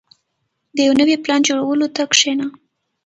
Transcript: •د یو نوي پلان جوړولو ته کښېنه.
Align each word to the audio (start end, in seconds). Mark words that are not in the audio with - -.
•د 0.75 0.77
یو 0.87 0.93
نوي 1.01 1.15
پلان 1.23 1.39
جوړولو 1.47 1.87
ته 1.95 2.03
کښېنه. 2.11 2.45